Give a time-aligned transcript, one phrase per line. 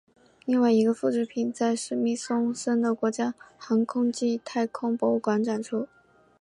[0.45, 5.87] 另外一个复制品在史密松森的国家航空暨太空博物馆展出。